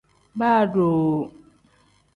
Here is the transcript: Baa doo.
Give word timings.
Baa 0.39 0.61
doo. 0.73 1.17